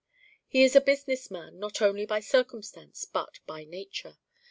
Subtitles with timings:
[0.47, 4.17] He is a business man not only by circumstance but by nature.